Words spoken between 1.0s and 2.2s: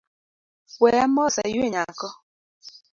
mos ayue nyako